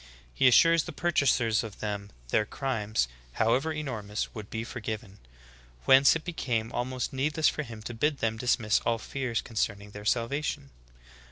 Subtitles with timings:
[0.33, 5.19] He assured the purchasers of them, their crimes, how ever enormous, would be forgiven;
[5.85, 9.57] whence it became al most needless for him to bid them dismiss all fears con
[9.57, 10.71] cerning their salvation.